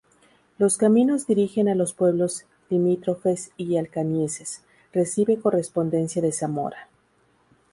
Los 0.57 0.77
caminos 0.77 1.27
dirigen 1.27 1.69
a 1.69 1.75
los 1.75 1.93
pueblos 1.93 2.45
limítrofes 2.71 3.51
y 3.55 3.77
Alcañices, 3.77 4.63
recibe 4.93 5.39
correspondencia 5.39 6.23
de 6.23 6.31
Zamora. 6.31 6.89